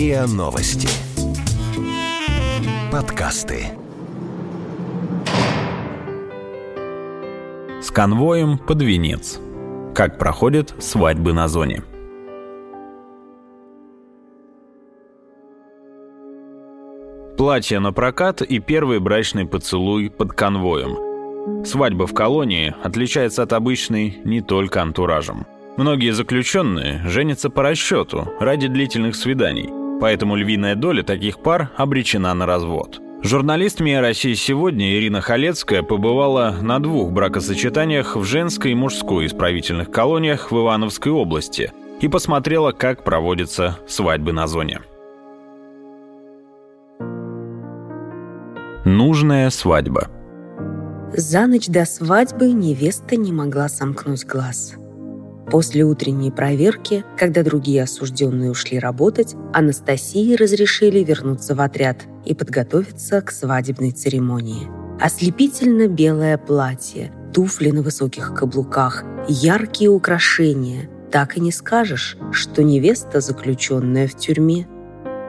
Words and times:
РИА 0.00 0.26
Новости. 0.26 0.88
Подкасты. 2.90 3.66
С 7.82 7.90
конвоем 7.90 8.56
под 8.56 8.80
венец. 8.80 9.38
Как 9.94 10.18
проходят 10.18 10.74
свадьбы 10.78 11.34
на 11.34 11.48
зоне. 11.48 11.82
Платье 17.36 17.78
на 17.78 17.92
прокат 17.92 18.40
и 18.40 18.58
первый 18.58 19.00
брачный 19.00 19.46
поцелуй 19.46 20.08
под 20.08 20.32
конвоем. 20.32 21.66
Свадьба 21.66 22.06
в 22.06 22.14
колонии 22.14 22.74
отличается 22.82 23.42
от 23.42 23.52
обычной 23.52 24.22
не 24.24 24.40
только 24.40 24.80
антуражем. 24.80 25.44
Многие 25.76 26.12
заключенные 26.12 27.02
женятся 27.04 27.50
по 27.50 27.62
расчету 27.62 28.32
ради 28.40 28.66
длительных 28.66 29.14
свиданий, 29.14 29.79
поэтому 30.00 30.36
львиная 30.36 30.74
доля 30.74 31.02
таких 31.02 31.40
пар 31.40 31.70
обречена 31.76 32.34
на 32.34 32.46
развод. 32.46 33.00
Журналист 33.22 33.80
МИА 33.80 34.00
России 34.00 34.32
сегодня 34.32 34.94
Ирина 34.94 35.20
Халецкая 35.20 35.82
побывала 35.82 36.56
на 36.62 36.80
двух 36.80 37.12
бракосочетаниях 37.12 38.16
в 38.16 38.24
женской 38.24 38.72
и 38.72 38.74
мужской 38.74 39.26
исправительных 39.26 39.90
колониях 39.90 40.50
в 40.50 40.56
Ивановской 40.58 41.12
области 41.12 41.70
и 42.00 42.08
посмотрела, 42.08 42.72
как 42.72 43.04
проводятся 43.04 43.78
свадьбы 43.86 44.32
на 44.32 44.46
зоне. 44.46 44.80
Нужная 48.86 49.50
свадьба. 49.50 50.08
За 51.12 51.46
ночь 51.46 51.66
до 51.66 51.84
свадьбы 51.84 52.52
невеста 52.52 53.16
не 53.16 53.32
могла 53.32 53.68
сомкнуть 53.68 54.24
глаз. 54.24 54.79
После 55.50 55.82
утренней 55.82 56.30
проверки, 56.30 57.04
когда 57.18 57.42
другие 57.42 57.82
осужденные 57.82 58.52
ушли 58.52 58.78
работать, 58.78 59.34
Анастасии 59.52 60.36
разрешили 60.36 61.00
вернуться 61.00 61.56
в 61.56 61.60
отряд 61.60 62.04
и 62.24 62.34
подготовиться 62.34 63.20
к 63.20 63.32
свадебной 63.32 63.90
церемонии. 63.90 64.68
Ослепительно 65.00 65.88
белое 65.88 66.38
платье, 66.38 67.12
туфли 67.34 67.70
на 67.70 67.82
высоких 67.82 68.32
каблуках, 68.32 69.02
яркие 69.26 69.90
украшения. 69.90 70.88
Так 71.10 71.36
и 71.36 71.40
не 71.40 71.50
скажешь, 71.50 72.16
что 72.30 72.62
невеста, 72.62 73.20
заключенная 73.20 74.06
в 74.06 74.14
тюрьме. 74.14 74.68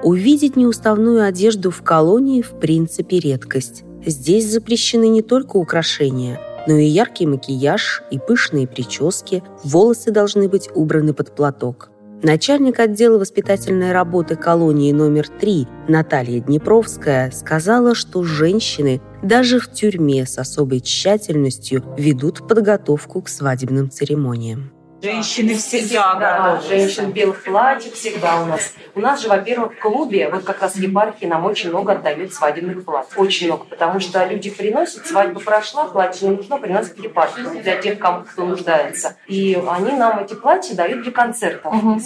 Увидеть 0.04 0.56
неуставную 0.56 1.24
одежду 1.24 1.72
в 1.72 1.82
колонии 1.82 2.44
в 2.44 2.60
принципе 2.60 3.20
редкость. 3.20 3.84
Здесь 4.06 4.52
запрещены 4.52 5.08
не 5.08 5.24
только 5.24 5.58
украшения– 5.58 6.40
но 6.68 6.78
и 6.78 6.86
яркий 6.86 7.26
макияж, 7.26 8.04
и 8.12 8.20
пышные 8.20 8.68
прически, 8.68 9.44
волосы 9.64 10.12
должны 10.12 10.48
быть 10.48 10.70
убраны 10.74 11.14
под 11.14 11.36
платок. 11.36 11.92
Начальник 12.24 12.80
отдела 12.80 13.18
воспитательной 13.18 13.94
работы 13.94 14.36
колонии 14.36 14.92
номер 14.92 15.28
3 15.28 15.68
Наталья 15.88 16.40
Днепровская 16.40 17.32
сказала, 17.32 17.96
что 17.96 18.22
женщины 18.24 19.02
даже 19.24 19.60
в 19.60 19.72
тюрьме 19.72 20.28
с 20.28 20.38
особой 20.38 20.82
тщательностью 20.82 21.84
ведут 21.98 22.48
подготовку 22.48 23.24
к 23.24 23.30
свадебным 23.30 23.90
церемониям. 23.90 24.72
Женщины 25.02 25.56
всегда 25.56 26.14
да, 26.16 26.56
готовы. 26.56 26.68
Женщин 26.68 27.12
в 27.12 27.14
белых 27.14 27.44
платьях 27.44 27.94
всегда 27.94 28.44
у 28.44 28.46
нас. 28.46 28.74
У 28.94 29.00
нас 29.00 29.22
же, 29.22 29.30
во-первых, 29.30 29.74
в 29.74 29.80
клубе, 29.80 30.30
вот 30.30 30.44
как 30.44 30.62
раз 30.62 30.76
епархии 30.76 31.26
нам 31.26 31.46
очень 31.46 31.70
много 31.70 31.94
отдают 31.94 32.34
свадебных 32.34 32.86
платьев. 32.86 33.18
Очень 33.18 33.48
много, 33.48 33.66
потому 33.66 34.00
что 34.00 34.24
люди 34.26 34.50
приносят, 34.50 35.08
свадьба 35.08 35.40
прошла, 35.40 35.86
платье 35.86 36.30
не 36.30 36.36
нужно, 36.36 36.58
приносят 36.58 37.00
епархию 37.00 37.62
для 37.64 37.78
тех, 37.78 37.98
кому 37.98 38.24
кто 38.24 38.46
нуждается. 38.46 39.18
И 39.28 39.60
они 39.68 39.94
нам 39.94 40.20
эти 40.20 40.36
платья 40.36 40.76
дают 40.76 41.04
для 41.04 41.12
концертов. 41.12 41.74
Угу. 41.74 42.02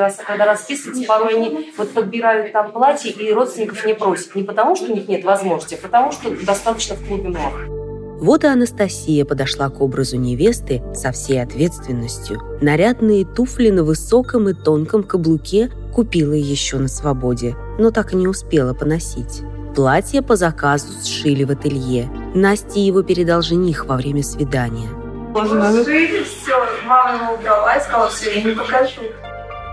Раз, 0.00 0.16
когда 0.16 0.46
расписываются, 0.46 1.04
порой 1.06 1.34
они 1.34 1.74
вот 1.76 1.92
подбирают 1.92 2.52
там 2.52 2.72
платье 2.72 3.10
и 3.10 3.32
родственников 3.32 3.84
не 3.84 3.94
просят. 3.94 4.34
Не 4.34 4.44
потому, 4.44 4.76
что 4.76 4.86
у 4.92 4.94
них 4.94 5.08
нет 5.08 5.24
возможности, 5.24 5.74
а 5.74 5.78
потому, 5.78 6.12
что 6.12 6.30
достаточно 6.30 6.94
в 6.94 7.06
клубе 7.06 7.28
много. 7.28 7.79
Вот 8.20 8.44
и 8.44 8.48
Анастасия 8.48 9.24
подошла 9.24 9.70
к 9.70 9.80
образу 9.80 10.18
невесты 10.18 10.82
со 10.94 11.10
всей 11.10 11.42
ответственностью. 11.42 12.38
Нарядные 12.60 13.24
туфли 13.24 13.70
на 13.70 13.82
высоком 13.82 14.50
и 14.50 14.52
тонком 14.52 15.02
каблуке 15.02 15.70
купила 15.94 16.34
еще 16.34 16.78
на 16.78 16.88
свободе, 16.88 17.56
но 17.78 17.90
так 17.90 18.12
и 18.12 18.16
не 18.16 18.28
успела 18.28 18.74
поносить. 18.74 19.42
Платье 19.74 20.20
по 20.20 20.36
заказу 20.36 20.88
сшили 21.02 21.44
в 21.44 21.50
ателье. 21.50 22.10
Насте 22.34 22.84
его 22.84 23.02
передал 23.02 23.40
жених 23.40 23.86
во 23.86 23.96
время 23.96 24.22
свидания. 24.22 24.90
Сшили 25.34 26.22
все, 26.24 26.56
мама 26.86 27.16
ему 27.16 27.34
убрала 27.34 27.74
и 27.76 27.80
сказала, 27.80 28.10
все, 28.10 28.38
я 28.38 28.42
не 28.42 28.54
покажу. 28.54 29.00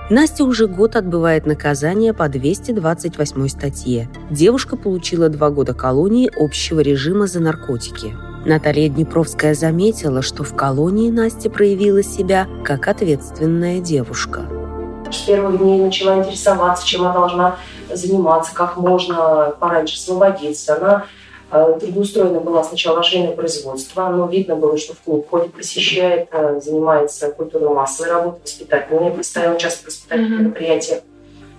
Настя 0.10 0.46
уже 0.46 0.68
год 0.68 0.96
отбывает 0.96 1.46
наказание 1.46 2.14
по 2.14 2.30
228 2.30 3.48
статье. 3.50 4.10
Девушка 4.30 4.78
получила 4.78 5.28
два 5.28 5.50
года 5.50 5.74
колонии 5.74 6.32
общего 6.34 6.80
режима 6.80 7.28
за 7.28 7.42
наркотики. 7.42 8.16
Наталья 8.48 8.88
Днепровская 8.88 9.54
заметила, 9.54 10.22
что 10.22 10.46
в 10.46 10.56
колонии 10.56 11.12
Настя 11.12 11.50
проявила 11.50 12.02
себя 12.02 12.48
как 12.64 12.88
ответственная 12.88 13.82
девушка. 13.82 14.46
С 15.12 15.18
первых 15.24 15.60
дней 15.60 15.82
начала 15.82 16.20
интересоваться, 16.20 16.88
чем 16.88 17.02
она 17.02 17.14
должна 17.14 17.58
заниматься, 17.92 18.56
как 18.56 18.78
можно 18.78 19.54
пораньше 19.60 19.98
освободиться. 19.98 20.78
Она 20.78 21.06
э, 21.52 21.78
трудоустроена 21.82 22.40
была 22.40 22.64
сначала 22.64 23.04
швейное 23.04 23.36
производство, 23.36 24.08
но 24.08 24.28
видно 24.28 24.56
было, 24.56 24.78
что 24.78 24.94
в 24.94 25.00
клуб 25.02 25.30
ходит, 25.30 25.52
посещает, 25.52 26.30
э, 26.32 26.62
занимается 26.64 27.32
культурно-массовой 27.32 28.12
работой, 28.12 28.44
воспитательной, 28.44 29.12
представила 29.12 29.60
часто 29.60 29.88
воспитательные 29.88 30.40
mm-hmm. 30.40 30.44
мероприятия. 30.44 31.04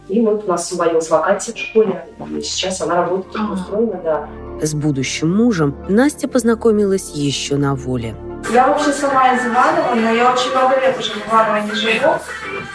И 0.08 0.20
вот 0.20 0.44
у 0.44 0.48
нас 0.48 0.64
освободилась 0.64 1.10
вакансия 1.10 1.52
в 1.52 1.58
школе, 1.58 2.06
и 2.30 2.40
сейчас 2.40 2.80
она 2.80 2.96
работает 2.96 3.32
трудоустроена, 3.32 4.00
да. 4.02 4.28
С 4.60 4.74
будущим 4.74 5.34
мужем 5.34 5.76
Настя 5.88 6.28
познакомилась 6.28 7.10
еще 7.10 7.56
на 7.56 7.74
воле. 7.74 8.16
Я 8.52 8.68
вообще 8.68 8.92
сама 8.92 9.34
из 9.34 9.44
Иванова, 9.44 9.94
но 9.94 10.10
я 10.10 10.32
очень 10.32 10.50
много 10.52 10.80
лет 10.80 10.98
уже 10.98 11.12
в 11.12 11.28
Иваново 11.28 11.66
не 11.66 11.72
живу. 11.74 12.14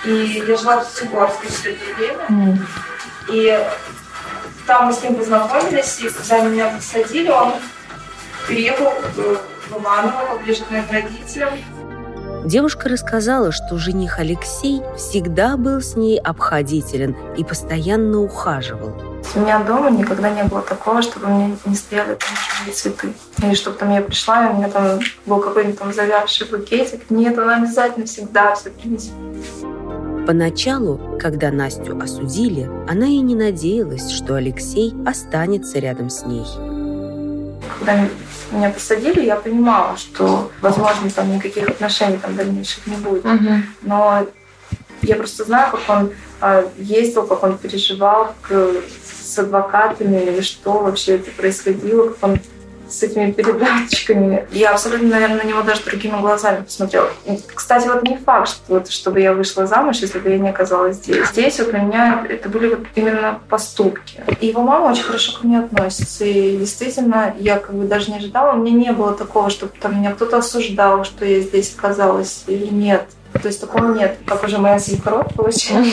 И 0.06 0.44
я 0.48 0.58
жила 0.58 0.84
в 0.84 0.88
Сигорске 0.88 1.48
все 1.48 1.72
это 1.72 1.96
время. 1.98 2.26
Mm. 2.30 2.58
И 3.32 3.60
там 4.68 4.88
мы 4.88 4.94
с 4.94 5.02
ним 5.02 5.16
познакомились, 5.16 6.00
и 6.02 6.10
когда 6.10 6.42
меня 6.42 6.70
посадили, 6.70 7.30
он 7.30 7.54
переехал 8.48 8.94
в 9.16 9.80
Иваново, 9.80 10.38
поближе 10.38 10.64
к 10.64 10.72
моим 10.72 10.86
родителям. 10.92 11.50
Девушка 12.46 12.90
рассказала, 12.90 13.54
что 13.54 13.78
жених 13.78 14.20
Алексей 14.20 14.82
всегда 14.98 15.56
был 15.56 15.82
с 15.82 15.96
ней 15.96 16.20
обходителен 16.20 17.16
и 17.38 17.44
постоянно 17.44 18.20
ухаживал. 18.20 18.94
У 19.36 19.40
меня 19.40 19.60
дома 19.64 19.90
никогда 19.90 20.30
не 20.30 20.44
было 20.44 20.62
такого, 20.62 21.02
чтобы 21.02 21.28
меня 21.28 21.56
не 21.66 21.76
стояли 21.76 22.16
там 22.16 22.30
живые 22.60 22.74
цветы. 22.74 23.14
Или 23.42 23.54
чтобы 23.56 23.78
там 23.78 23.92
я 23.92 24.02
пришла, 24.02 24.46
и 24.46 24.54
у 24.54 24.58
меня 24.58 24.70
там 24.70 25.00
был 25.26 25.40
какой-нибудь 25.40 25.80
там 25.80 25.94
завявший 25.94 26.48
букетик. 26.48 27.10
Нет, 27.10 27.40
она 27.40 27.58
обязательно 27.58 28.06
всегда 28.06 28.54
все 28.56 28.72
принесет. 28.72 29.14
Поначалу, 30.28 31.18
когда 31.20 31.50
Настю 31.50 31.98
осудили, 31.98 32.70
она 32.90 33.08
и 33.08 33.20
не 33.20 33.36
надеялась, 33.36 34.10
что 34.10 34.36
Алексей 34.36 34.94
останется 35.06 35.80
рядом 35.80 36.10
с 36.10 36.26
ней. 36.26 36.46
Когда 37.86 38.08
меня 38.52 38.70
посадили, 38.70 39.26
я 39.26 39.36
понимала, 39.36 39.98
что, 39.98 40.52
возможно, 40.62 41.10
там 41.10 41.34
никаких 41.34 41.68
отношений 41.68 42.18
там 42.18 42.36
дальнейших 42.36 42.88
не 42.88 42.96
будет. 42.96 43.26
Угу. 43.26 43.50
Но 43.82 44.28
я 45.02 45.16
просто 45.16 45.44
знаю, 45.44 45.72
как 45.72 45.82
он 45.90 46.12
э, 46.42 46.68
ездил, 46.78 47.28
как 47.28 47.44
он 47.44 47.58
переживал, 47.58 48.34
как 48.42 48.70
с 49.24 49.40
адвокатами 49.40 50.22
или 50.22 50.42
что 50.42 50.80
вообще 50.80 51.16
это 51.16 51.32
происходило, 51.32 52.10
как 52.10 52.18
он 52.22 52.40
с 52.94 53.04
этими 53.04 53.32
передатчиками. 53.32 54.48
Я 54.52 54.72
абсолютно, 54.72 55.10
наверное, 55.10 55.44
на 55.44 55.48
него 55.48 55.62
даже 55.64 55.84
другими 55.84 56.20
глазами 56.20 56.64
посмотрела. 56.64 57.10
Кстати, 57.54 57.88
вот 57.88 58.04
не 58.04 58.18
факт, 58.18 58.50
что 58.50 58.62
вот, 58.68 58.90
чтобы 58.90 59.22
я 59.22 59.34
вышла 59.34 59.66
замуж, 59.66 59.98
если 59.98 60.20
бы 60.20 60.30
я 60.30 60.38
не 60.38 60.50
оказалась 60.50 60.98
здесь. 60.98 61.28
Здесь 61.30 61.60
вот 61.60 61.72
для 61.72 61.80
меня 61.80 62.26
это 62.30 62.50
были 62.50 62.76
вот 62.76 62.86
именно 62.96 63.40
поступки. 63.50 64.24
И 64.40 64.48
его 64.48 64.62
мама 64.62 64.92
очень 64.92 65.04
хорошо 65.04 65.40
ко 65.40 65.48
мне 65.48 65.60
относится. 65.60 66.26
И 66.26 66.58
действительно, 66.58 67.36
я 67.40 67.58
как 67.58 67.76
бы 67.76 67.86
даже 67.86 68.12
не 68.12 68.18
ожидала. 68.18 68.54
У 68.54 68.58
меня 68.58 68.76
не 68.76 68.92
было 68.92 69.14
такого, 69.14 69.50
чтобы 69.50 69.74
там 69.80 70.00
меня 70.00 70.12
кто-то 70.12 70.38
осуждал, 70.38 71.04
что 71.04 71.26
я 71.26 71.42
здесь 71.42 71.74
оказалась 71.78 72.44
или 72.48 72.68
нет. 72.68 73.06
То 73.34 73.48
есть 73.48 73.60
такого 73.60 73.94
нет. 73.94 74.18
Как 74.28 74.44
уже 74.44 74.60
моя 74.60 74.80
свекровь 74.80 75.34
получилась. 75.34 75.88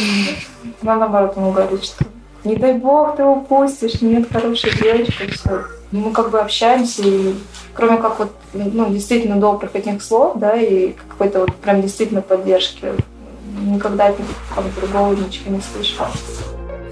Она 0.82 0.96
наоборот 0.96 1.37
ему 1.37 1.53
говорит, 1.53 1.85
что 1.85 2.05
не 2.44 2.56
дай 2.56 2.73
бог 2.75 3.17
ты 3.17 3.25
упустишь, 3.25 4.00
нет, 4.00 4.29
хорошая 4.32 4.73
девочка, 4.73 5.25
все. 5.29 5.64
Мы 5.92 6.12
как 6.12 6.31
бы 6.31 6.38
общаемся, 6.38 7.02
и 7.04 7.34
кроме 7.75 7.98
как 7.98 8.19
вот, 8.19 8.32
ну, 8.54 8.90
действительно 8.90 9.40
добрых 9.40 9.75
этих 9.75 10.02
слов, 10.02 10.38
да, 10.38 10.54
и 10.54 10.92
какой-то 11.08 11.40
вот 11.40 11.54
прям 11.56 11.82
действительно 11.82 12.22
поддержки, 12.22 12.92
никогда 13.64 14.06
от 14.06 14.19
них 14.19 14.28
другого 14.76 15.14
ничего 15.14 15.56
не 15.56 15.60
слышала. 15.60 16.08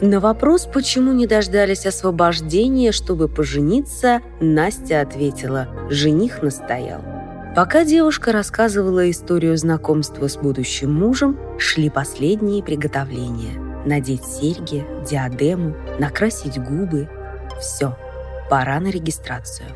На 0.00 0.20
вопрос, 0.20 0.68
почему 0.72 1.12
не 1.12 1.26
дождались 1.26 1.86
освобождения, 1.86 2.92
чтобы 2.92 3.28
пожениться, 3.28 4.20
Настя 4.40 5.00
ответила– 5.00 5.68
жених 5.90 6.42
настоял. 6.42 7.00
Пока 7.56 7.84
девушка 7.84 8.30
рассказывала 8.30 9.10
историю 9.10 9.56
знакомства 9.56 10.28
с 10.28 10.36
будущим 10.36 10.92
мужем, 10.92 11.36
шли 11.58 11.90
последние 11.90 12.62
приготовления– 12.62 13.60
надеть 13.86 14.24
серьги, 14.24 14.86
диадему, 15.08 15.74
накрасить 15.98 16.58
губы. 16.62 17.08
Все, 17.60 17.96
пора 18.48 18.80
на 18.80 18.88
регистрацию. 18.88 19.68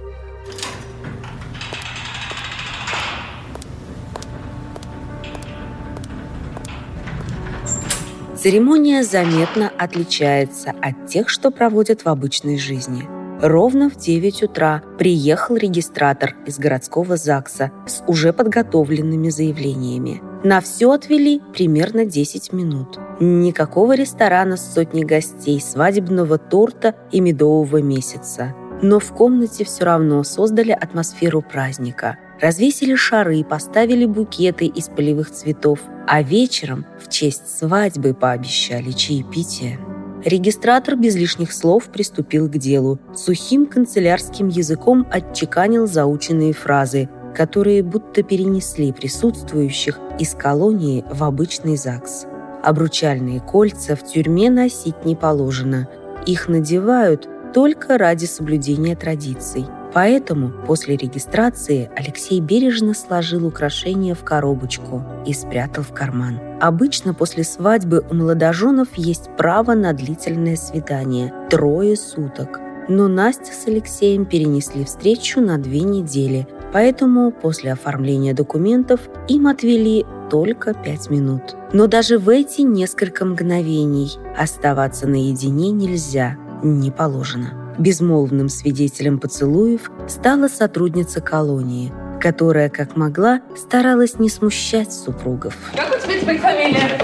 Церемония 8.43 9.05
заметно 9.05 9.71
отличается 9.79 10.75
от 10.83 11.07
тех, 11.07 11.29
что 11.29 11.53
проводят 11.53 12.05
в 12.05 12.09
обычной 12.09 12.59
жизни. 12.59 13.05
Ровно 13.41 13.89
в 13.89 13.97
9 13.97 14.43
утра 14.43 14.83
приехал 14.99 15.55
регистратор 15.57 16.35
из 16.47 16.59
городского 16.59 17.17
ЗАГСа 17.17 17.71
с 17.87 18.03
уже 18.09 18.33
подготовленными 18.33 19.29
заявлениями. 19.29 20.23
На 20.45 20.61
все 20.61 20.91
отвели 20.91 21.41
примерно 21.53 22.05
10 22.05 22.53
минут. 22.53 22.99
Никакого 23.21 23.95
ресторана 23.95 24.57
с 24.57 24.75
сотней 24.75 25.05
гостей, 25.05 25.61
свадебного 25.61 26.39
торта 26.39 26.97
и 27.13 27.21
медового 27.21 27.81
месяца. 27.81 28.55
Но 28.83 28.99
в 28.99 29.13
комнате 29.13 29.65
все 29.65 29.85
равно 29.85 30.23
создали 30.25 30.73
атмосферу 30.73 31.41
праздника– 31.41 32.19
развесили 32.43 32.97
шары, 32.97 33.45
поставили 33.45 34.05
букеты 34.05 34.67
из 34.67 34.89
полевых 34.89 35.31
цветов, 35.31 35.79
а 36.07 36.23
вечером 36.23 36.85
в 37.01 37.09
честь 37.09 37.59
свадьбы 37.59 38.13
пообещали 38.13 38.91
чаепитие. 38.91 39.79
Регистратор 40.25 40.97
без 40.97 41.15
лишних 41.15 41.53
слов 41.53 41.87
приступил 41.87 42.49
к 42.49 42.59
делу. 42.59 42.99
Сухим 43.15 43.67
канцелярским 43.67 44.49
языком 44.49 45.07
отчеканил 45.11 45.87
заученные 45.87 46.53
фразы, 46.53 47.09
которые 47.35 47.83
будто 47.83 48.23
перенесли 48.23 48.93
присутствующих 48.93 49.99
из 50.19 50.35
колонии 50.35 51.05
в 51.11 51.25
обычный 51.25 51.77
ЗАГС. 51.77 52.27
Обручальные 52.63 53.41
кольца 53.41 53.97
в 53.97 54.05
тюрьме 54.05 54.51
носить 54.51 55.05
не 55.05 55.17
положено. 55.17 55.89
Их 56.27 56.49
надевают 56.49 57.29
только 57.53 57.99
ради 57.99 58.25
соблюдения 58.27 58.97
традиций– 58.97 59.67
Поэтому 59.95 60.53
после 60.67 60.97
регистрации 60.97 61.91
Алексей 61.95 62.41
бережно 62.41 62.95
сложил 62.95 63.47
украшения 63.47 64.15
в 64.15 64.25
коробочку 64.25 65.03
и 65.27 65.35
спрятал 65.35 65.85
в 65.85 65.93
карман. 65.93 66.41
Обычно 66.61 67.13
после 67.13 67.45
свадьбы 67.45 68.05
у 68.11 68.15
молодоженов 68.15 68.89
есть 68.95 69.29
право 69.37 69.75
на 69.75 69.93
длительное 69.93 70.57
свидание– 70.57 71.33
трое 71.51 71.97
суток. 71.97 72.61
Но 72.89 73.07
Настя 73.07 73.53
с 73.53 73.67
Алексеем 73.67 74.25
перенесли 74.25 74.85
встречу 74.85 75.41
на 75.41 75.59
две 75.59 75.81
недели, 75.81 76.49
поэтому 76.73 77.31
после 77.31 77.73
оформления 77.73 78.35
документов 78.35 79.01
им 79.29 79.47
отвели 79.47 80.07
только 80.31 80.73
пять 80.73 81.11
минут. 81.11 81.55
Но 81.73 81.87
даже 81.87 82.19
в 82.19 82.29
эти 82.29 82.63
несколько 82.63 83.25
мгновений 83.25 84.11
оставаться 84.37 85.07
наедине 85.07 85.71
нельзя, 85.71 86.37
не 86.63 86.91
положено. 86.91 87.75
Безмолвным 87.79 88.49
свидетелем 88.49 89.19
поцелуев 89.19 89.91
стала 90.09 90.49
сотрудница 90.49 91.21
колонии, 91.21 91.93
которая, 92.21 92.69
как 92.69 92.97
могла, 92.97 93.41
старалась 93.57 94.19
не 94.19 94.29
смущать 94.29 94.93
супругов. 94.93 95.57
Как 95.75 95.89
у 95.89 96.03
тебя 96.03 96.21
теперь 96.21 96.39
фамилия? 96.39 97.01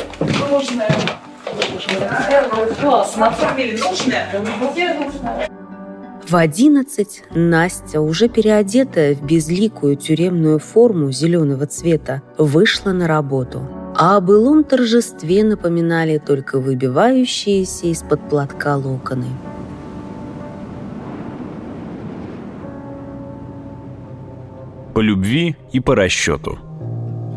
Нужная. 0.50 0.90
Классно. 2.80 3.30
Фамилия 3.30 3.78
нужная? 3.78 5.48
В 6.28 6.36
одиннадцать 6.36 7.22
Настя, 7.30 8.02
уже 8.02 8.28
переодетая 8.28 9.14
в 9.14 9.22
безликую 9.22 9.96
тюремную 9.96 10.58
форму 10.58 11.10
зеленого 11.10 11.66
цвета, 11.66 12.20
вышла 12.36 12.90
на 12.90 13.08
работу. 13.08 13.66
А 13.96 14.18
о 14.18 14.20
былом 14.20 14.62
торжестве 14.62 15.42
напоминали 15.42 16.18
только 16.18 16.60
выбивающиеся 16.60 17.86
из-под 17.86 18.28
платка 18.28 18.76
локоны. 18.76 19.26
По 24.98 25.00
любви 25.00 25.54
и 25.70 25.78
по 25.78 25.94
расчету. 25.94 26.58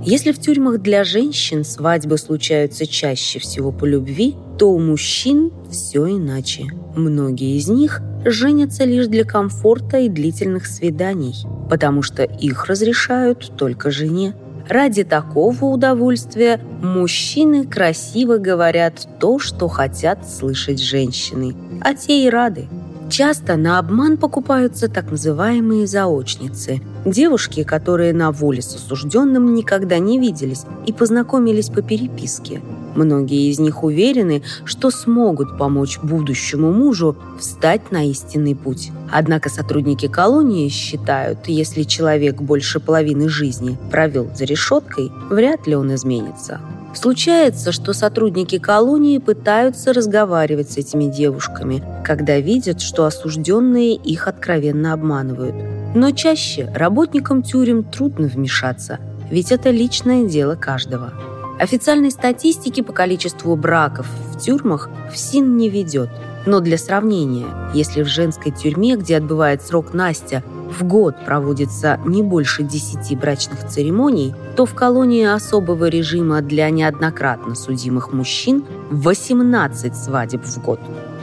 Если 0.04 0.31
в 0.31 0.40
тюрьмах 0.40 0.81
для 0.81 1.04
женщин 1.04 1.63
свадьбы 1.63 2.18
случаются 2.18 2.88
чаще 2.88 3.38
всего 3.38 3.72
по 3.72 3.86
любви, 3.86 4.36
то 4.58 4.72
у 4.72 4.80
мужчин 4.80 5.52
все 5.69 6.08
иначе. 6.08 6.63
Многие 6.96 7.58
из 7.58 7.68
них 7.69 8.02
женятся 8.25 8.84
лишь 8.84 9.06
для 9.06 9.25
комфорта 9.25 10.00
и 10.00 10.10
длительных 10.10 10.66
свиданий, 10.66 11.36
потому 11.69 12.02
что 12.02 12.24
их 12.24 12.66
разрешают 12.66 13.52
только 13.56 13.92
жене. 13.92 14.34
Ради 14.68 15.04
такого 15.04 15.66
удовольствия 15.66 16.60
мужчины 16.81 17.68
красиво 17.68 18.38
говорят 18.38 19.08
то, 19.19 19.38
что 19.38 19.68
хотят 19.68 20.28
слышать 20.28 20.81
женщины, 20.81 21.56
а 21.80 21.94
те 21.94 22.25
и 22.25 22.30
рады. 22.31 22.68
Часто 23.12 23.58
на 23.58 23.78
обман 23.78 24.16
покупаются 24.16 24.88
так 24.88 25.12
называемые 25.12 25.86
заочницы– 25.86 26.81
девушки, 27.06 27.63
которые 27.63 28.13
на 28.13 28.31
воле 28.31 28.62
с 28.62 28.74
осужденным 28.74 29.54
никогда 29.54 30.00
не 30.00 30.18
виделись 30.18 30.63
и 30.86 30.94
познакомились 30.94 31.68
по 31.68 31.81
переписке. 31.81 32.62
Многие 32.96 33.50
из 33.50 33.60
них 33.60 33.84
уверены, 33.84 34.44
что 34.63 34.92
смогут 34.92 35.58
помочь 35.58 36.00
будущему 36.02 36.72
мужу 36.72 37.18
встать 37.38 37.92
на 37.92 38.10
истинный 38.10 38.56
путь. 38.56 38.92
Однако 39.12 39.50
сотрудники 39.50 40.08
колонии 40.08 40.69
считают, 40.69 41.48
если 41.48 41.84
человек 41.84 42.42
больше 42.42 42.80
половины 42.80 43.28
жизни 43.28 43.78
провел 43.92 44.30
за 44.34 44.46
решеткой, 44.46 45.12
вряд 45.30 45.68
ли 45.68 45.75
он 45.75 45.94
изменится. 45.96 46.62
Случается, 46.94 47.72
что 47.72 47.94
сотрудники 47.94 48.58
колонии 48.58 49.18
пытаются 49.18 49.94
разговаривать 49.94 50.72
с 50.72 50.78
этими 50.78 51.06
девушками, 51.06 51.84
когда 52.04 52.40
видят, 52.40 52.82
что 52.82 53.06
осужденные 53.06 53.96
их 53.96 54.28
откровенно 54.28 54.94
обманывают. 54.94 55.56
Но 55.96 56.12
чаще 56.12 56.72
работникам 56.76 57.44
тюрем 57.44 57.84
трудно 57.84 58.28
вмешаться, 58.28 59.00
ведь 59.30 59.52
это 59.52 59.70
личное 59.70 60.26
дело 60.26 60.56
каждого. 60.56 61.14
Официальной 61.60 62.12
статистики 62.12 62.82
по 62.82 62.92
количеству 62.92 63.56
браков 63.56 64.08
в 64.34 64.40
тюрьмах 64.40 64.90
ФСИН 65.14 65.58
не 65.58 65.70
ведет. 65.70 66.10
Но 66.48 66.60
для 66.60 66.78
сравнения, 66.78 67.46
если 67.74 68.02
в 68.02 68.08
женской 68.08 68.52
тюрьме, 68.52 68.96
где 68.96 69.18
отбывает 69.18 69.62
срок 69.62 69.94
Настя, 69.94 70.44
в 70.72 70.84
год 70.84 71.16
проводится 71.26 72.00
не 72.06 72.24
больше 72.24 72.64
10 72.64 73.18
брачных 73.20 73.68
церемоний, 73.68 74.34
то 74.56 74.66
в 74.66 74.74
колонии 74.74 75.26
особого 75.26 75.88
режима 75.90 76.42
для 76.42 76.70
неоднократно 76.70 77.56
судимых 77.56 78.14
мужчин 78.14 78.64
18 78.90 79.96
свадеб 79.96 80.44
в 80.44 80.62
год. 80.62 80.80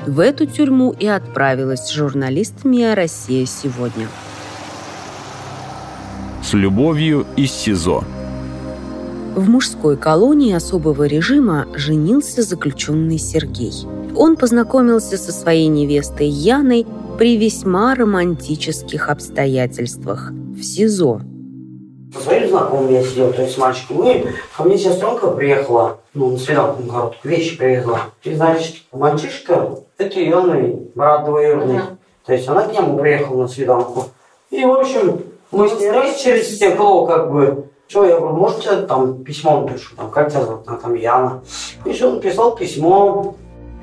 В 0.06 0.20
эту 0.20 0.46
тюрьму 0.46 0.94
и 0.98 1.06
отправилась 1.06 1.90
журналист 1.90 2.64
МИА 2.64 2.94
«Россия 2.94 3.46
сегодня». 3.46 4.08
С 6.42 6.54
любовью 6.54 7.26
из 7.36 7.50
СИЗО. 7.50 8.04
В 9.34 9.48
мужской 9.48 9.96
колонии 9.96 10.54
особого 10.54 11.04
режима 11.04 11.66
женился 11.74 12.42
заключенный 12.42 13.18
Сергей. 13.18 13.72
Он 14.16 14.36
познакомился 14.36 15.16
со 15.16 15.30
своей 15.30 15.68
невестой 15.68 16.28
Яной 16.28 16.86
при 17.18 17.36
весьма 17.36 17.96
романтических 17.96 19.08
обстоятельствах 19.10 20.30
в 20.30 20.62
СИЗО. 20.62 21.20
Со 22.14 22.20
своим 22.22 22.48
знакомым 22.48 22.92
я 22.92 23.02
сидел, 23.02 23.32
то 23.32 23.42
есть 23.42 23.54
с 23.56 23.58
мальчиком. 23.58 24.08
И 24.08 24.24
ко 24.56 24.62
мне 24.62 24.78
сестренка 24.78 25.26
приехала, 25.32 25.98
ну, 26.14 26.30
на 26.30 26.38
свиданку 26.38 26.84
на 26.84 26.92
короткую, 26.92 27.36
вещи 27.36 27.58
привезла. 27.58 28.02
И, 28.22 28.32
значит, 28.32 28.76
мальчишка, 28.92 29.80
это 29.98 30.20
Яный, 30.20 30.90
брат 30.94 31.24
двоюродный. 31.24 31.78
Uh-huh. 31.78 31.96
То 32.24 32.32
есть 32.34 32.48
она 32.48 32.62
к 32.62 32.72
нему 32.72 32.96
приехала 32.98 33.42
на 33.42 33.48
свиданку. 33.48 34.04
И, 34.50 34.64
в 34.64 34.70
общем, 34.70 35.20
мы 35.50 35.68
с 35.68 35.78
ней 35.80 35.90
раз 35.90 36.20
через 36.20 36.54
стекло, 36.54 37.04
как 37.04 37.32
бы, 37.32 37.64
что, 37.88 38.06
я 38.06 38.20
говорю, 38.20 38.36
можете 38.36 38.82
там 38.82 39.24
письмо 39.24 39.62
напишу, 39.62 39.96
там, 39.96 40.10
как 40.12 40.30
тебя 40.30 40.44
зовут, 40.44 40.68
она 40.68 40.76
там 40.76 40.94
Яна. 40.94 41.42
И 41.84 41.90
все, 41.90 42.12
написал 42.12 42.54
письмо, 42.54 43.34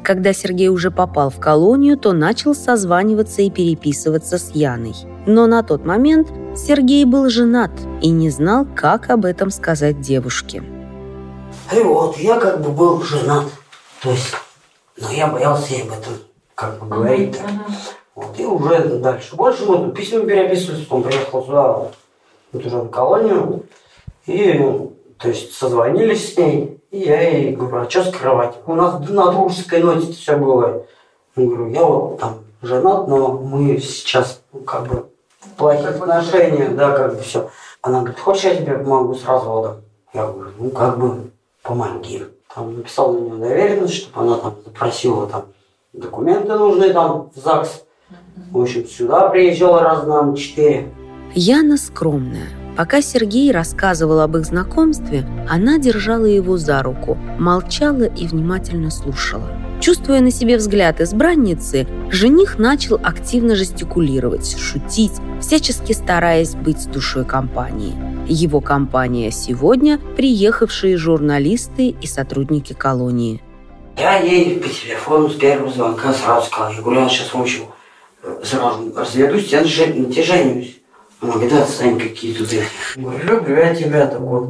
когда 0.06 0.32
Сергей 0.34 0.70
уже 0.70 0.92
попал 0.92 1.30
в 1.30 1.40
колонию, 1.40 1.98
то 1.98 2.14
начал 2.14 2.54
созваниваться 2.54 3.42
и 3.42 3.50
переписываться 3.50 4.38
с 4.38 4.52
Яной. 4.54 4.94
Но 5.26 5.48
на 5.48 5.64
тот 5.64 5.84
момент 5.84 6.30
Сергей 6.56 7.04
был 7.06 7.30
женат 7.30 7.72
и 8.02 8.10
не 8.10 8.30
знал, 8.30 8.66
как 8.76 9.10
об 9.10 9.26
этом 9.26 9.50
сказать 9.50 10.00
девушке. 10.00 10.64
И 11.76 11.80
вот, 11.82 12.18
я 12.18 12.40
как 12.40 12.62
бы 12.62 12.70
был 12.70 13.02
женат. 13.02 13.46
То 14.02 14.12
есть, 14.12 14.36
но 15.02 15.12
я 15.12 15.28
боялся 15.28 15.74
ей 15.74 15.82
об 15.82 15.90
этом 15.90 16.14
как 16.54 16.80
бы 16.80 16.88
говорить. 16.88 17.36
Uh-huh. 17.36 17.74
Вот, 18.14 18.40
и 18.40 18.46
уже 18.46 19.00
дальше. 19.00 19.36
Больше 19.36 19.66
мы 19.66 19.92
письма 19.92 20.22
переписывались, 20.22 20.86
потом 20.86 21.04
приехал 21.04 21.44
сюда, 21.44 21.74
вот 22.54 22.66
уже 22.66 22.78
в 22.78 22.90
колонию. 22.90 23.64
И, 24.28 24.64
то 25.18 25.30
есть, 25.30 25.54
созвонились 25.54 26.34
с 26.34 26.38
ней. 26.38 26.82
И 26.92 27.00
я 27.00 27.22
ей 27.22 27.56
говорю, 27.56 27.86
а 27.86 27.90
что 27.90 28.04
скрывать? 28.04 28.56
У 28.66 28.74
нас 28.74 29.00
на 29.10 29.32
дружеской 29.32 29.82
ноте 29.82 30.14
все 30.14 30.38
было. 30.38 30.86
Я 31.36 31.46
говорю, 31.46 31.68
я 31.70 31.84
вот 31.84 32.20
там 32.20 32.40
женат, 32.62 33.08
но 33.08 33.34
мы 33.34 33.78
сейчас 33.80 34.42
как 34.66 34.88
бы 34.88 35.06
в 35.40 35.50
плохих 35.58 36.02
отношениях, 36.02 36.76
да, 36.76 36.92
как 36.92 37.16
бы 37.16 37.22
все. 37.22 37.50
Она 37.82 38.00
говорит, 38.00 38.20
хочешь, 38.20 38.44
я 38.46 38.56
тебе 38.56 38.78
помогу 38.78 39.16
с 39.16 39.26
разводом? 39.26 39.82
Я 40.14 40.28
говорю, 40.28 40.52
ну 40.58 40.70
как 40.70 40.98
бы 40.98 41.32
помоги. 41.62 42.24
там 42.54 42.78
написал 42.78 43.14
на 43.14 43.20
нее 43.20 43.36
доверенность, 43.36 43.94
чтобы 43.96 44.26
она 44.26 44.38
там 44.38 44.56
запросила 44.66 45.28
там 45.28 45.46
документы 45.94 46.54
нужные 46.54 46.94
там 46.94 47.30
в 47.36 47.40
ЗАГС. 47.40 47.84
В 48.52 48.62
общем, 48.62 48.88
сюда 48.88 49.30
приезжала 49.30 49.82
раз 49.82 50.06
на 50.06 50.36
четыре. 50.36 50.92
Яна 51.34 51.78
скромная. 51.78 52.65
Пока 52.76 53.02
Сергей 53.02 53.52
рассказывал 53.52 54.20
об 54.20 54.36
их 54.36 54.46
знакомстве, 54.46 55.26
она 55.50 55.78
держала 55.78 56.26
его 56.26 56.58
за 56.58 56.84
руку, 56.84 57.18
молчала 57.40 58.04
и 58.04 58.28
внимательно 58.28 58.92
слушала. 58.92 59.48
Чувствуя 59.80 60.20
на 60.20 60.32
себе 60.32 60.58
взгляд 60.58 61.00
избранницы, 61.00 61.88
жених 62.10 62.58
начал 62.58 63.00
активно 63.02 63.56
жестикулировать, 63.56 64.58
шутить, 64.58 65.14
всячески 65.42 65.94
стараясь 65.94 66.56
быть 66.56 66.82
с 66.82 66.86
душой 66.86 67.24
компании. 67.24 67.94
Его 68.28 68.60
компания 68.60 69.32
сегодня– 69.32 70.00
приехавшие 70.18 70.98
журналисты 70.98 71.90
и 71.90 72.08
сотрудники 72.08 72.74
колонии. 72.74 73.42
Я 73.98 74.20
ей 74.20 74.60
по 74.60 74.68
телефону 74.68 75.30
с 75.30 75.36
первого 75.36 75.72
звонка 75.72 76.12
сразу 76.14 76.48
сказал, 76.48 76.74
я 76.74 76.82
говорю, 76.82 77.02
я 77.02 77.10
сейчас, 77.10 77.34
в 77.34 77.40
общем, 77.40 77.64
сразу 78.44 78.94
разведусь, 78.96 79.48
я 79.48 79.62
на 79.62 79.68
люблю 83.24 83.56
я 83.56 83.76
тебя 83.76 84.08
такой. 84.08 84.48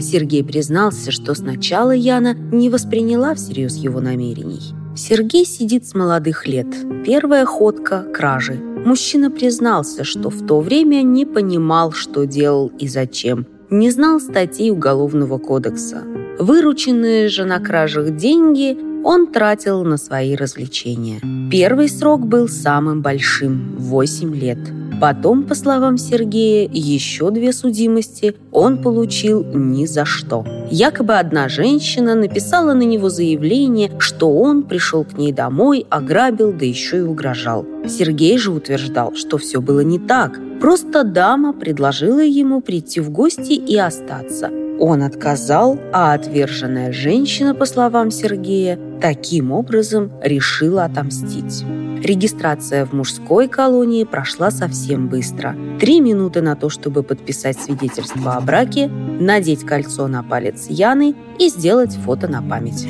Сергей 0.00 0.44
признался, 0.44 1.10
что 1.10 1.34
сначала 1.34 1.92
Яна 1.92 2.34
не 2.34 2.68
восприняла 2.68 3.34
всерьез 3.34 3.76
его 3.76 4.00
намерений. 4.00 4.60
Сергей 4.96 5.44
сидит 5.44 5.86
с 5.86 5.94
молодых 5.94 6.46
лет. 6.46 6.66
Первая 7.04 7.44
ходка– 7.44 8.06
кражи. 8.14 8.54
Мужчина 8.54 9.30
признался, 9.30 10.04
что 10.04 10.30
в 10.30 10.46
то 10.46 10.60
время 10.60 11.02
не 11.02 11.24
понимал, 11.24 11.92
что 11.92 12.26
делал 12.26 12.70
и 12.78 12.86
зачем. 12.86 13.46
Не 13.70 13.90
знал 13.90 14.20
статей 14.20 14.70
Уголовного 14.70 15.38
кодекса. 15.38 16.02
Вырученные 16.38 17.28
же 17.28 17.44
на 17.44 17.60
кражах 17.60 18.16
деньги 18.16 18.76
он 19.04 19.26
тратил 19.26 19.84
на 19.84 19.96
свои 19.96 20.34
развлечения. 20.36 21.20
Первый 21.50 21.88
срок 21.88 22.26
был 22.26 22.48
самым 22.48 23.02
большим– 23.02 23.74
8 23.78 24.34
лет– 24.34 24.58
Потом, 25.04 25.42
по 25.42 25.54
словам 25.54 25.98
Сергея, 25.98 26.66
еще 26.72 27.30
две 27.30 27.52
судимости 27.52 28.36
он 28.52 28.80
получил 28.80 29.44
ни 29.44 29.84
за 29.84 30.06
что. 30.06 30.46
Якобы 30.70 31.18
одна 31.18 31.50
женщина 31.50 32.14
написала 32.14 32.72
на 32.72 32.84
него 32.84 33.10
заявление, 33.10 33.90
что 33.98 34.32
он 34.32 34.62
пришел 34.62 35.04
к 35.04 35.18
ней 35.18 35.30
домой, 35.30 35.84
ограбил, 35.90 36.54
да 36.54 36.64
еще 36.64 37.00
и 37.00 37.02
угрожал. 37.02 37.66
Сергей 37.86 38.38
же 38.38 38.50
утверждал, 38.50 39.14
что 39.14 39.36
все 39.36 39.60
было 39.60 39.80
не 39.80 39.98
так. 39.98 40.40
Просто 40.58 41.04
дама 41.04 41.52
предложила 41.52 42.24
ему 42.24 42.62
прийти 42.62 43.00
в 43.00 43.10
гости 43.10 43.52
и 43.52 43.76
остаться. 43.76 44.63
Он 44.80 45.02
отказал, 45.02 45.78
а 45.92 46.14
отверженная 46.14 46.92
женщина, 46.92 47.54
по 47.54 47.64
словам 47.64 48.10
Сергея, 48.10 48.78
таким 49.00 49.52
образом 49.52 50.12
решила 50.22 50.84
отомстить. 50.84 51.64
Регистрация 52.02 52.84
в 52.84 52.92
мужской 52.92 53.48
колонии 53.48 54.04
прошла 54.04 54.50
совсем 54.50 55.08
быстро. 55.08 55.56
Три 55.80 56.00
минуты 56.00 56.42
на 56.42 56.56
то, 56.56 56.68
чтобы 56.68 57.02
подписать 57.02 57.58
свидетельство 57.58 58.34
о 58.34 58.40
браке, 58.40 58.88
надеть 58.88 59.64
кольцо 59.64 60.06
на 60.08 60.22
палец 60.22 60.66
Яны 60.68 61.14
и 61.38 61.48
сделать 61.48 61.94
фото 61.94 62.28
на 62.28 62.42
память. 62.42 62.86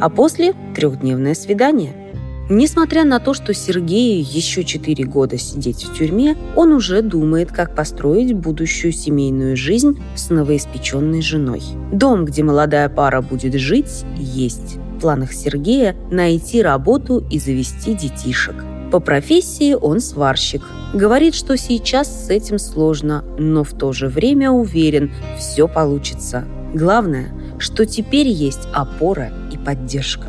А 0.00 0.08
после– 0.08 0.54
трехдневное 0.74 1.34
свидание. 1.34 2.03
Несмотря 2.48 3.04
на 3.04 3.20
то, 3.20 3.34
что 3.34 3.54
Сергею 3.54 4.20
еще 4.20 4.64
четыре 4.64 5.04
года 5.04 5.38
сидеть 5.38 5.84
в 5.84 5.96
тюрьме, 5.96 6.36
он 6.56 6.72
уже 6.72 7.02
думает, 7.02 7.50
как 7.52 7.74
построить 7.74 8.34
будущую 8.34 8.92
семейную 8.92 9.56
жизнь 9.56 10.02
с 10.14 10.30
новоиспеченной 10.30 11.22
женой. 11.22 11.62
Дом, 11.92 12.24
где 12.24 12.42
молодая 12.42 12.88
пара 12.88 13.22
будет 13.22 13.54
жить, 13.54 14.04
есть 14.18 14.78
планах 15.04 15.34
Сергея 15.34 15.94
найти 16.10 16.62
работу 16.62 17.22
и 17.30 17.38
завести 17.38 17.92
детишек. 17.92 18.54
По 18.90 19.00
профессии 19.00 19.74
он 19.74 20.00
сварщик. 20.00 20.62
Говорит, 20.94 21.34
что 21.34 21.58
сейчас 21.58 22.26
с 22.26 22.30
этим 22.30 22.58
сложно, 22.58 23.22
но 23.38 23.64
в 23.64 23.74
то 23.74 23.92
же 23.92 24.08
время 24.08 24.50
уверен, 24.50 25.12
все 25.38 25.68
получится. 25.68 26.46
Главное, 26.72 27.34
что 27.58 27.84
теперь 27.84 28.28
есть 28.28 28.66
опора 28.72 29.30
и 29.52 29.58
поддержка. 29.58 30.28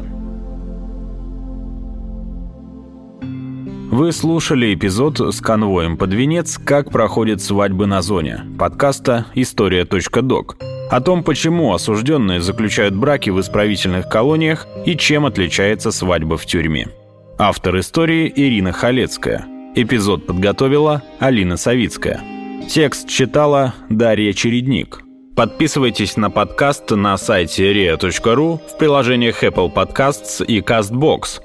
Вы 3.95 4.11
слушали 4.11 4.73
эпизод 4.73 5.21
с 5.33 5.39
конвоем 5.39 5.95
под 5.95 6.13
венец 6.13 6.57
«Как 6.57 6.91
проходят 6.91 7.41
свадьбы 7.41 7.85
на 7.85 8.01
зоне» 8.01 8.41
подкаста 8.59 9.27
«История.док» 9.35 10.57
о 10.91 10.99
том, 10.99 11.23
почему 11.23 11.73
осужденные 11.73 12.41
заключают 12.41 12.93
браки 12.93 13.29
в 13.29 13.39
исправительных 13.39 14.09
колониях 14.09 14.67
и 14.85 14.97
чем 14.97 15.25
отличается 15.25 15.91
свадьба 15.91 16.35
в 16.35 16.45
тюрьме. 16.45 16.89
Автор 17.37 17.79
истории 17.79 18.29
Ирина 18.35 18.73
Халецкая. 18.73 19.45
Эпизод 19.75 20.27
подготовила 20.27 21.01
Алина 21.19 21.55
Савицкая. 21.55 22.19
Текст 22.69 23.07
читала 23.07 23.75
Дарья 23.89 24.33
Чередник. 24.33 25.03
Подписывайтесь 25.37 26.17
на 26.17 26.29
подкаст 26.29 26.91
на 26.91 27.15
сайте 27.15 27.71
ria.ru 27.71 28.59
в 28.59 28.77
приложениях 28.77 29.41
Apple 29.41 29.73
Podcasts 29.73 30.45
и 30.45 30.59
CastBox. 30.59 31.44